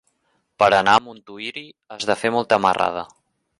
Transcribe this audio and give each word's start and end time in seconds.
Per 0.63 0.69
anar 0.77 0.95
a 0.99 1.03
Montuïri 1.09 1.63
has 1.97 2.09
de 2.13 2.17
fer 2.25 2.35
molta 2.39 2.61
marrada. 2.67 3.07